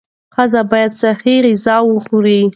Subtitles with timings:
[0.35, 2.41] ښځې باید صحي غذا وخوري.